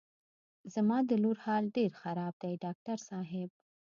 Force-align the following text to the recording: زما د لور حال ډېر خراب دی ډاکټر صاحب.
زما 0.73 0.97
د 1.09 1.11
لور 1.23 1.37
حال 1.45 1.63
ډېر 1.77 1.91
خراب 2.01 2.33
دی 2.43 2.53
ډاکټر 2.63 2.97
صاحب. 3.09 3.49